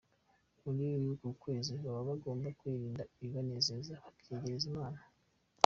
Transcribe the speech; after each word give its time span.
Muri 0.63 0.83
uku 1.11 1.27
kwezi 1.41 1.73
baba 1.83 2.01
bagomba 2.09 2.47
kwirinda 2.59 3.03
ibibanezeza 3.13 3.93
bakiyegereza 4.03 4.65
Imana. 4.73 4.99